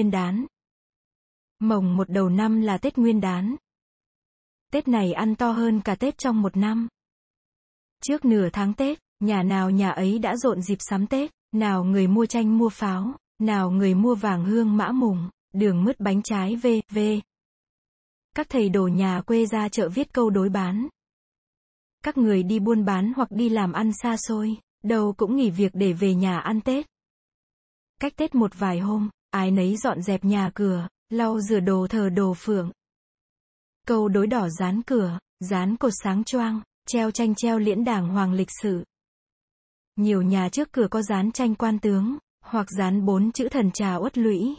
[0.00, 0.46] Nguyên đán.
[1.58, 3.56] Mồng một đầu năm là Tết Nguyên đán.
[4.72, 6.88] Tết này ăn to hơn cả Tết trong một năm.
[8.02, 12.06] Trước nửa tháng Tết, nhà nào nhà ấy đã rộn dịp sắm Tết, nào người
[12.06, 16.56] mua tranh mua pháo, nào người mua vàng hương mã mùng, đường mứt bánh trái
[16.56, 16.98] v, v.
[18.36, 20.88] Các thầy đồ nhà quê ra chợ viết câu đối bán.
[22.04, 25.72] Các người đi buôn bán hoặc đi làm ăn xa xôi, đâu cũng nghỉ việc
[25.74, 26.86] để về nhà ăn Tết.
[28.00, 32.08] Cách Tết một vài hôm, ai nấy dọn dẹp nhà cửa, lau rửa đồ thờ
[32.08, 32.70] đồ phượng.
[33.86, 38.32] Câu đối đỏ dán cửa, dán cột sáng choang, treo tranh treo liễn đảng hoàng
[38.32, 38.84] lịch sử.
[39.96, 43.96] Nhiều nhà trước cửa có dán tranh quan tướng, hoặc dán bốn chữ thần trà
[43.96, 44.56] uất lũy.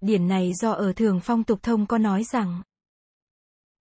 [0.00, 2.62] Điển này do ở thường phong tục thông có nói rằng,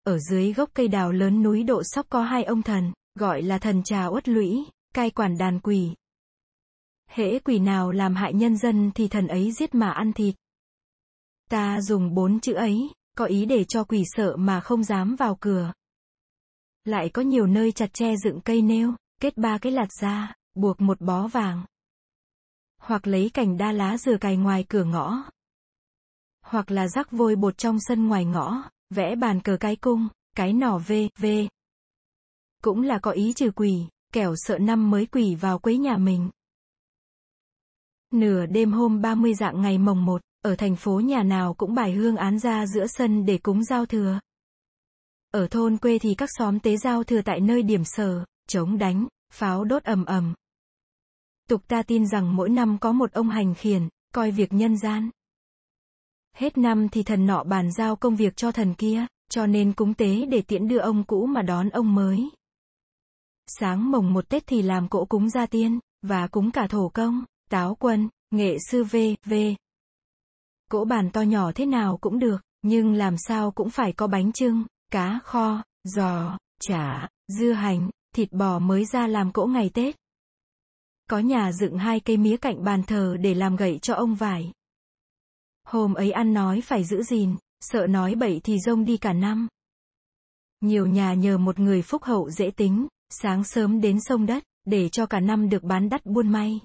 [0.03, 3.57] ở dưới gốc cây đào lớn núi độ sóc có hai ông thần, gọi là
[3.57, 5.95] thần trà uất lũy, cai quản đàn quỷ.
[7.15, 10.35] Hễ quỷ nào làm hại nhân dân thì thần ấy giết mà ăn thịt.
[11.49, 15.37] Ta dùng bốn chữ ấy, có ý để cho quỷ sợ mà không dám vào
[15.39, 15.73] cửa.
[16.85, 20.81] Lại có nhiều nơi chặt tre dựng cây nêu, kết ba cái lạt ra, buộc
[20.81, 21.65] một bó vàng.
[22.81, 25.23] Hoặc lấy cành đa lá dừa cài ngoài cửa ngõ.
[26.41, 30.53] Hoặc là rắc vôi bột trong sân ngoài ngõ, vẽ bàn cờ cái cung, cái
[30.53, 31.25] nỏ v, v.
[32.63, 36.29] Cũng là có ý trừ quỷ, kẻo sợ năm mới quỷ vào quấy nhà mình.
[38.15, 41.93] Nửa đêm hôm 30 dạng ngày mồng 1, ở thành phố nhà nào cũng bài
[41.93, 44.19] hương án ra giữa sân để cúng giao thừa.
[45.31, 49.07] Ở thôn quê thì các xóm tế giao thừa tại nơi điểm sở, chống đánh,
[49.33, 50.33] pháo đốt ầm ầm.
[51.49, 55.09] Tục ta tin rằng mỗi năm có một ông hành khiển, coi việc nhân gian.
[56.37, 59.93] Hết năm thì thần nọ bàn giao công việc cho thần kia, cho nên cúng
[59.93, 62.29] tế để tiễn đưa ông cũ mà đón ông mới.
[63.47, 67.23] Sáng mồng một Tết thì làm cỗ cúng gia tiên, và cúng cả thổ công,
[67.49, 68.95] táo quân, nghệ sư v,
[69.25, 69.33] v.
[70.71, 74.31] Cỗ bàn to nhỏ thế nào cũng được, nhưng làm sao cũng phải có bánh
[74.31, 79.95] trưng, cá kho, giò, chả, dưa hành, thịt bò mới ra làm cỗ ngày Tết.
[81.09, 84.51] Có nhà dựng hai cây mía cạnh bàn thờ để làm gậy cho ông vải.
[85.63, 89.47] Hôm ấy ăn nói phải giữ gìn, sợ nói bậy thì rông đi cả năm.
[90.61, 94.89] Nhiều nhà nhờ một người phúc hậu dễ tính, sáng sớm đến sông đất, để
[94.89, 96.59] cho cả năm được bán đắt buôn may.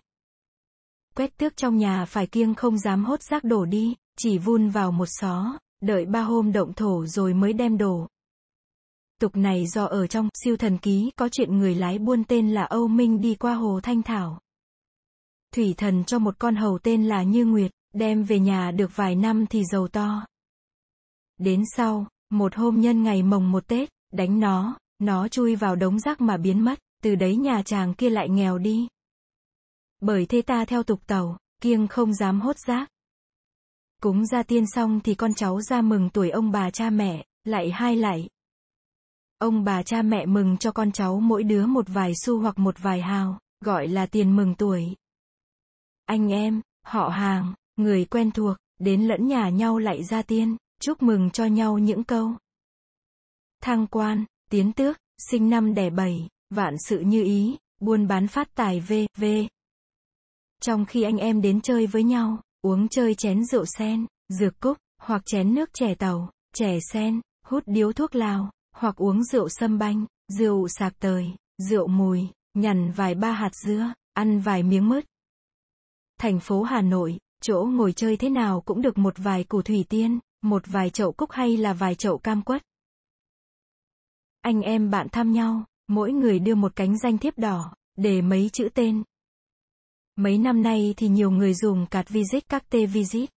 [1.14, 4.92] Quét tước trong nhà phải kiêng không dám hốt rác đổ đi, chỉ vun vào
[4.92, 8.06] một xó, đợi ba hôm động thổ rồi mới đem đổ.
[9.20, 12.62] Tục này do ở trong siêu thần ký có chuyện người lái buôn tên là
[12.62, 14.40] Âu Minh đi qua hồ Thanh Thảo.
[15.54, 19.14] Thủy thần cho một con hầu tên là Như Nguyệt, đem về nhà được vài
[19.14, 20.26] năm thì giàu to.
[21.38, 25.98] Đến sau, một hôm nhân ngày mồng một Tết, đánh nó, nó chui vào đống
[25.98, 28.88] rác mà biến mất, từ đấy nhà chàng kia lại nghèo đi.
[30.00, 32.90] Bởi thế ta theo tục tàu, kiêng không dám hốt rác.
[34.02, 37.70] Cúng ra tiên xong thì con cháu ra mừng tuổi ông bà cha mẹ, lại
[37.70, 38.28] hai lại.
[39.38, 42.74] Ông bà cha mẹ mừng cho con cháu mỗi đứa một vài xu hoặc một
[42.78, 44.96] vài hào, gọi là tiền mừng tuổi.
[46.06, 51.02] Anh em, họ hàng, người quen thuộc, đến lẫn nhà nhau lại ra tiên, chúc
[51.02, 52.32] mừng cho nhau những câu.
[53.62, 54.98] Thăng quan, tiến tước,
[55.30, 59.24] sinh năm đẻ bảy, vạn sự như ý, buôn bán phát tài v, v.
[60.60, 64.78] Trong khi anh em đến chơi với nhau, uống chơi chén rượu sen, dược cúc,
[65.02, 69.78] hoặc chén nước chè tàu, chè sen, hút điếu thuốc lào, hoặc uống rượu sâm
[69.78, 71.26] banh, rượu sạc tời,
[71.58, 75.04] rượu mùi, nhằn vài ba hạt dưa, ăn vài miếng mứt.
[76.18, 79.84] Thành phố Hà Nội, chỗ ngồi chơi thế nào cũng được một vài củ thủy
[79.88, 82.62] tiên, một vài chậu cúc hay là vài chậu cam quất.
[84.40, 88.50] Anh em bạn thăm nhau, mỗi người đưa một cánh danh thiếp đỏ, để mấy
[88.52, 89.02] chữ tên.
[90.20, 93.30] Mấy năm nay thì nhiều người dùng card visit các tê visit.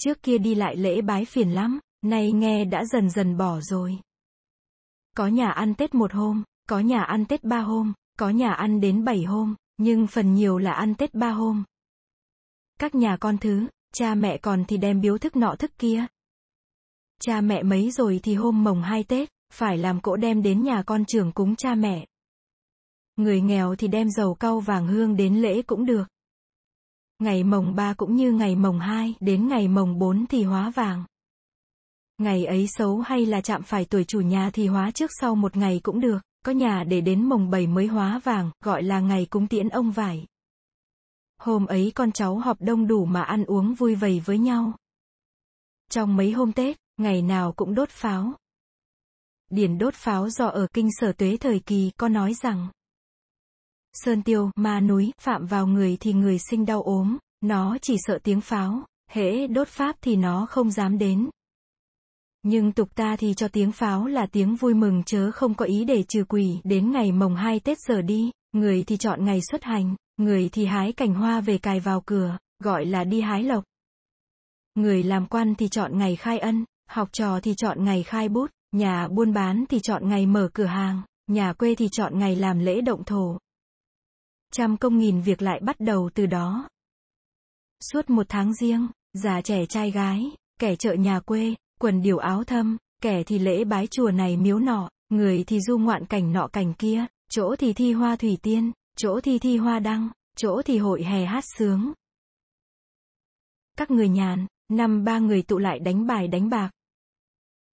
[0.00, 3.98] Trước kia đi lại lễ bái phiền lắm, nay nghe đã dần dần bỏ rồi.
[5.16, 8.80] Có nhà ăn Tết một hôm, có nhà ăn Tết ba hôm, có nhà ăn
[8.80, 11.64] đến bảy hôm, nhưng phần nhiều là ăn Tết ba hôm.
[12.78, 16.06] Các nhà con thứ, cha mẹ còn thì đem biếu thức nọ thức kia.
[17.20, 20.82] Cha mẹ mấy rồi thì hôm mồng hai Tết, phải làm cỗ đem đến nhà
[20.86, 22.06] con trưởng cúng cha mẹ.
[23.16, 26.04] Người nghèo thì đem dầu cau vàng hương đến lễ cũng được.
[27.18, 31.04] Ngày mồng 3 cũng như ngày mồng 2, đến ngày mồng 4 thì hóa vàng.
[32.18, 35.56] Ngày ấy xấu hay là chạm phải tuổi chủ nhà thì hóa trước sau một
[35.56, 39.26] ngày cũng được, có nhà để đến mồng 7 mới hóa vàng, gọi là ngày
[39.30, 40.26] cúng tiễn ông vải.
[41.38, 44.72] Hôm ấy con cháu họp đông đủ mà ăn uống vui vầy với nhau.
[45.90, 48.32] Trong mấy hôm Tết, ngày nào cũng đốt pháo.
[49.50, 52.68] Điển đốt pháo do ở kinh sở tuế thời kỳ có nói rằng
[54.04, 58.18] Sơn tiêu, ma núi, phạm vào người thì người sinh đau ốm, nó chỉ sợ
[58.22, 61.30] tiếng pháo, hễ đốt pháp thì nó không dám đến.
[62.42, 65.84] Nhưng tục ta thì cho tiếng pháo là tiếng vui mừng chớ không có ý
[65.84, 69.64] để trừ quỷ, đến ngày mồng hai Tết giờ đi, người thì chọn ngày xuất
[69.64, 73.64] hành, người thì hái cành hoa về cài vào cửa, gọi là đi hái lộc.
[74.74, 78.50] Người làm quan thì chọn ngày khai ân, học trò thì chọn ngày khai bút,
[78.72, 82.58] nhà buôn bán thì chọn ngày mở cửa hàng, nhà quê thì chọn ngày làm
[82.58, 83.38] lễ động thổ.
[84.52, 86.68] Trăm công nghìn việc lại bắt đầu từ đó.
[87.92, 92.44] Suốt một tháng riêng, già trẻ trai gái, kẻ chợ nhà quê, quần điều áo
[92.44, 96.48] thâm, kẻ thì lễ bái chùa này miếu nọ, người thì du ngoạn cảnh nọ
[96.52, 100.78] cảnh kia, chỗ thì thi hoa thủy tiên, chỗ thì thi hoa đăng, chỗ thì
[100.78, 101.92] hội hè hát sướng.
[103.76, 106.70] Các người nhàn, năm ba người tụ lại đánh bài đánh bạc.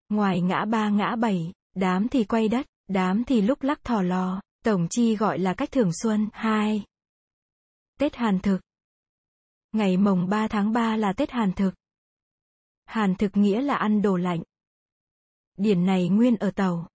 [0.09, 4.41] Ngoài ngã ba ngã bảy, đám thì quay đất, đám thì lúc lắc thò lò,
[4.63, 6.83] tổng chi gọi là cách thưởng xuân, hai.
[7.99, 8.59] Tết Hàn thực.
[9.71, 11.71] Ngày mồng 3 tháng 3 là Tết Hàn thực.
[12.85, 14.43] Hàn thực nghĩa là ăn đồ lạnh.
[15.57, 16.87] Điển này nguyên ở tàu.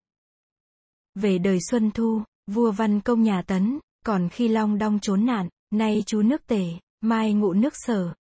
[1.15, 5.49] Về đời Xuân Thu, vua văn công nhà Tấn, còn khi Long Đong trốn nạn,
[5.71, 6.65] nay chú nước tề,
[7.01, 8.15] mai ngụ nước sở.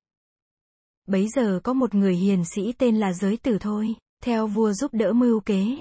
[1.06, 4.94] Bấy giờ có một người hiền sĩ tên là Giới Tử thôi, theo vua giúp
[4.94, 5.80] đỡ mưu kế.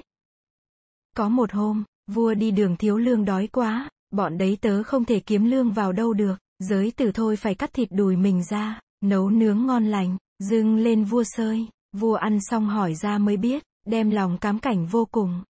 [1.16, 5.20] Có một hôm, vua đi đường thiếu lương đói quá, bọn đấy tớ không thể
[5.20, 9.30] kiếm lương vào đâu được, giới tử thôi phải cắt thịt đùi mình ra, nấu
[9.30, 11.66] nướng ngon lành, dưng lên vua sơi.
[11.92, 15.42] Vua ăn xong hỏi ra mới biết, đem lòng cám cảnh vô cùng.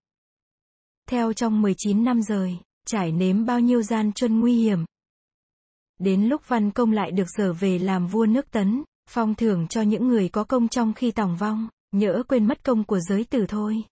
[1.09, 4.85] Theo trong 19 năm rời, trải nếm bao nhiêu gian truân nguy hiểm.
[5.99, 9.83] Đến lúc văn công lại được trở về làm vua nước tấn, phong thưởng cho
[9.83, 13.47] những người có công trong khi tòng vong, nhỡ quên mất công của giới tử
[13.49, 13.83] thôi.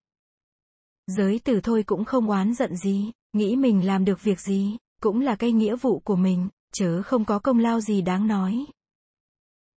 [1.06, 5.20] Giới tử thôi cũng không oán giận gì, nghĩ mình làm được việc gì, cũng
[5.20, 8.66] là cái nghĩa vụ của mình, chớ không có công lao gì đáng nói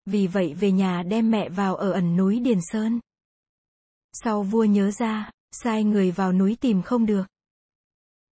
[0.08, 3.00] vì vậy về nhà đem mẹ vào ở ẩn núi Điền Sơn.
[4.12, 7.24] Sau vua nhớ ra, sai người vào núi tìm không được.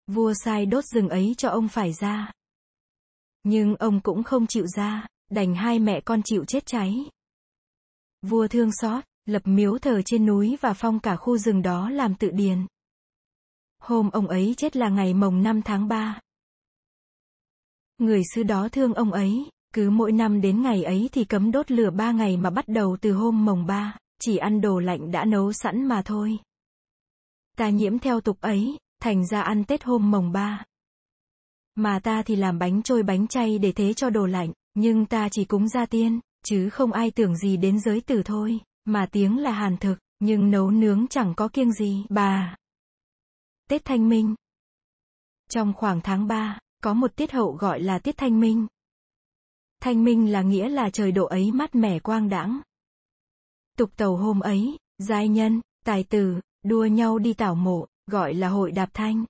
[0.07, 2.33] Vua sai đốt rừng ấy cho ông phải ra.
[3.43, 7.11] Nhưng ông cũng không chịu ra, đành hai mẹ con chịu chết cháy.
[8.23, 12.15] Vua thương xót, lập miếu thờ trên núi và phong cả khu rừng đó làm
[12.15, 12.67] tự điền.
[13.87, 16.21] Hôm ông ấy chết là ngày mồng 5 tháng 3.
[17.99, 21.71] Người xứ đó thương ông ấy, cứ mỗi năm đến ngày ấy thì cấm đốt
[21.71, 25.25] lửa ba ngày mà bắt đầu từ hôm mồng ba, chỉ ăn đồ lạnh đã
[25.25, 26.39] nấu sẵn mà thôi.
[27.57, 30.65] Ta nhiễm theo tục ấy, thành ra ăn Tết hôm mồng ba.
[31.75, 35.29] Mà ta thì làm bánh trôi bánh chay để thế cho đồ lạnh, nhưng ta
[35.29, 39.39] chỉ cúng gia tiên, chứ không ai tưởng gì đến giới tử thôi, mà tiếng
[39.39, 42.57] là hàn thực, nhưng nấu nướng chẳng có kiêng gì, bà.
[43.71, 44.35] Tết Thanh Minh
[45.49, 48.67] Trong khoảng tháng 3, có một tiết hậu gọi là tiết Thanh Minh.
[49.81, 52.61] Thanh minh là nghĩa là trời độ ấy mát mẻ quang đãng.
[53.77, 58.49] Tục tàu hôm ấy, giai nhân, tài tử, đua nhau đi tảo mộ, gọi là
[58.49, 59.25] hội đạp thanh.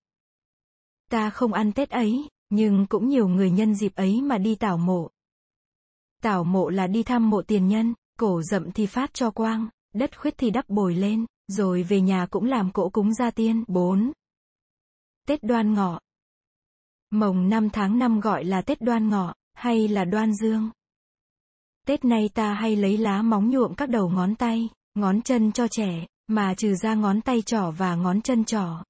[1.11, 4.79] Ta không ăn Tết ấy, nhưng cũng nhiều người nhân dịp ấy mà đi tảo
[4.79, 5.11] mộ.
[6.23, 10.19] Tảo mộ là đi thăm mộ tiền nhân, cổ rậm thì phát cho quang, đất
[10.21, 13.65] khuyết thì đắp bồi lên, rồi về nhà cũng làm cỗ cúng gia tiên.
[13.69, 14.13] 4.
[15.27, 16.01] Tết đoan ngọ
[17.11, 20.71] Mồng 5 tháng 5 gọi là Tết đoan ngọ hay là đoan dương.
[21.87, 25.69] Tết nay ta hay lấy lá móng nhuộm các đầu ngón tay, ngón chân cho
[25.69, 28.85] trẻ, mà trừ ra ngón tay trỏ và ngón chân trỏ.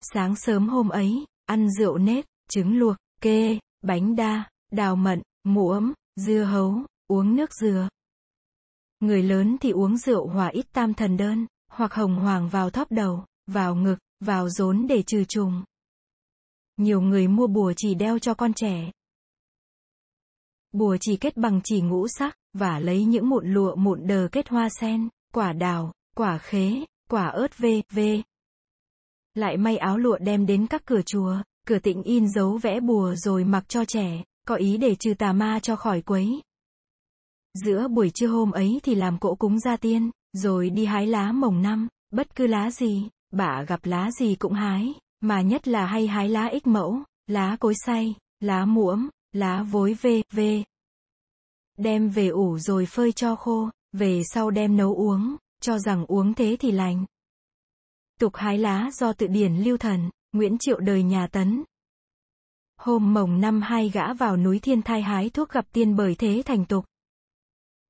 [0.00, 5.92] Sáng sớm hôm ấy, ăn rượu nếp, trứng luộc, kê, bánh đa, đào mận, muỗng,
[6.16, 6.74] dưa hấu,
[7.06, 7.88] uống nước dừa.
[9.00, 12.92] Người lớn thì uống rượu hòa ít tam thần đơn, hoặc hồng hoàng vào thóp
[12.92, 15.64] đầu, vào ngực, vào rốn để trừ trùng.
[16.76, 18.90] Nhiều người mua bùa chỉ đeo cho con trẻ,
[20.72, 24.48] Bùa chỉ kết bằng chỉ ngũ sắc, và lấy những mụn lụa mụn đờ kết
[24.48, 27.98] hoa sen, quả đào, quả khế, quả ớt v, v.
[29.34, 31.36] Lại may áo lụa đem đến các cửa chùa,
[31.66, 35.32] cửa tịnh in dấu vẽ bùa rồi mặc cho trẻ, có ý để trừ tà
[35.32, 36.42] ma cho khỏi quấy.
[37.64, 41.32] Giữa buổi trưa hôm ấy thì làm cỗ cúng gia tiên, rồi đi hái lá
[41.32, 45.86] mồng năm, bất cứ lá gì, bà gặp lá gì cũng hái, mà nhất là
[45.86, 50.40] hay hái lá ích mẫu, lá cối xay, lá muỗm, lá vối v, v.
[51.78, 56.34] Đem về ủ rồi phơi cho khô, về sau đem nấu uống, cho rằng uống
[56.34, 57.04] thế thì lành.
[58.20, 61.64] Tục hái lá do tự điển lưu thần, Nguyễn Triệu đời nhà Tấn.
[62.76, 66.42] Hôm mồng năm hai gã vào núi thiên thai hái thuốc gặp tiên bởi thế
[66.44, 66.84] thành tục.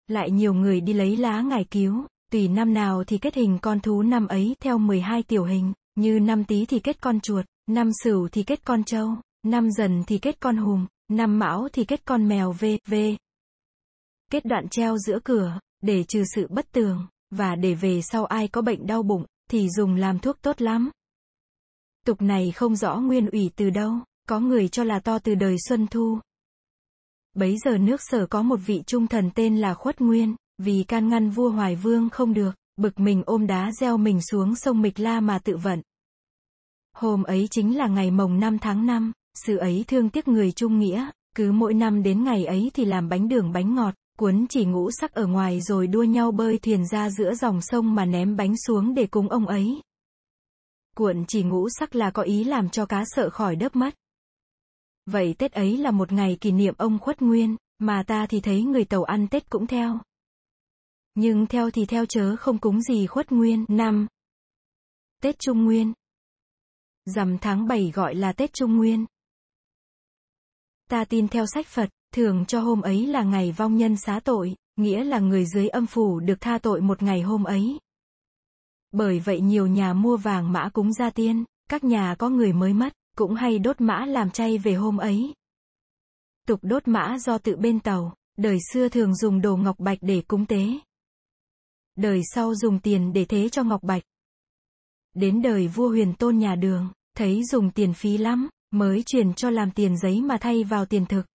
[0.06, 3.80] Lại nhiều người đi lấy lá ngải cứu, tùy năm nào thì kết hình con
[3.80, 7.90] thú năm ấy theo 12 tiểu hình, như năm tý thì kết con chuột, năm
[8.04, 12.04] sửu thì kết con trâu, năm dần thì kết con hùm, năm mão thì kết
[12.04, 12.94] con mèo v, v.
[14.30, 18.48] kết đoạn treo giữa cửa, để trừ sự bất tường, và để về sau ai
[18.48, 20.90] có bệnh đau bụng, thì dùng làm thuốc tốt lắm.
[22.06, 23.92] Tục này không rõ nguyên ủy từ đâu,
[24.28, 26.18] có người cho là to từ đời Xuân Thu.
[27.34, 31.08] Bấy giờ nước sở có một vị trung thần tên là Khuất Nguyên, vì can
[31.08, 35.00] ngăn vua Hoài Vương không được, bực mình ôm đá gieo mình xuống sông Mịch
[35.00, 35.82] La mà tự vận.
[36.96, 40.78] Hôm ấy chính là ngày mồng 5 tháng 5, sự ấy thương tiếc người trung
[40.78, 44.64] nghĩa, cứ mỗi năm đến ngày ấy thì làm bánh đường bánh ngọt, cuốn chỉ
[44.64, 48.36] ngũ sắc ở ngoài rồi đua nhau bơi thuyền ra giữa dòng sông mà ném
[48.36, 49.80] bánh xuống để cúng ông ấy.
[50.96, 53.94] Cuộn chỉ ngũ sắc là có ý làm cho cá sợ khỏi đớp mất.
[55.06, 58.62] Vậy Tết ấy là một ngày kỷ niệm ông khuất nguyên, mà ta thì thấy
[58.62, 59.98] người tàu ăn Tết cũng theo.
[61.14, 63.64] Nhưng theo thì theo chớ không cúng gì khuất nguyên.
[63.68, 64.06] năm
[65.22, 65.92] Tết Trung Nguyên.
[67.04, 69.06] Rằm tháng 7 gọi là Tết Trung Nguyên.
[70.90, 74.54] Ta tin theo sách Phật, thường cho hôm ấy là ngày vong nhân xá tội,
[74.76, 77.78] nghĩa là người dưới âm phủ được tha tội một ngày hôm ấy.
[78.92, 82.74] Bởi vậy nhiều nhà mua vàng mã cúng gia tiên, các nhà có người mới
[82.74, 85.34] mất, cũng hay đốt mã làm chay về hôm ấy.
[86.46, 90.22] Tục đốt mã do tự bên tàu, đời xưa thường dùng đồ ngọc bạch để
[90.28, 90.64] cúng tế.
[91.96, 94.02] Đời sau dùng tiền để thế cho ngọc bạch.
[95.14, 99.50] Đến đời vua huyền tôn nhà đường, thấy dùng tiền phí lắm, mới truyền cho
[99.50, 101.26] làm tiền giấy mà thay vào tiền thực.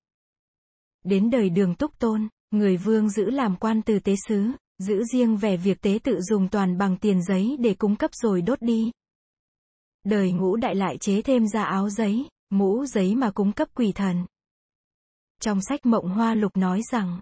[1.04, 5.38] Đến đời đường túc tôn, người vương giữ làm quan từ tế sứ, giữ riêng
[5.38, 8.92] về việc tế tự dùng toàn bằng tiền giấy để cung cấp rồi đốt đi.
[10.04, 13.92] Đời ngũ đại lại chế thêm ra áo giấy, mũ giấy mà cung cấp quỷ
[13.92, 14.26] thần.
[15.42, 17.20] Trong sách Mộng Hoa Lục nói rằng,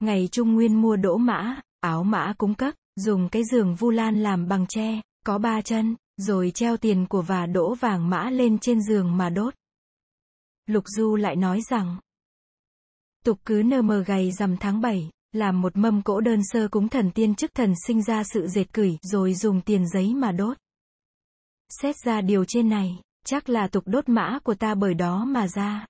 [0.00, 4.22] ngày Trung Nguyên mua đỗ mã, áo mã cung cấp, dùng cái giường vu lan
[4.22, 8.58] làm bằng tre, có ba chân, rồi treo tiền của và đỗ vàng mã lên
[8.58, 9.54] trên giường mà đốt.
[10.66, 11.96] Lục Du lại nói rằng,
[13.24, 16.88] tục cứ nơ mờ gầy rằm tháng 7, làm một mâm cỗ đơn sơ cúng
[16.88, 20.56] thần tiên chức thần sinh ra sự dệt cửi, rồi dùng tiền giấy mà đốt.
[21.82, 25.48] Xét ra điều trên này, chắc là tục đốt mã của ta bởi đó mà
[25.48, 25.86] ra.